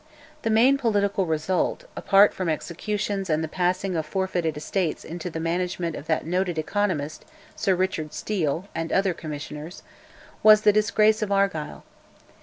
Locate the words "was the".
10.41-10.73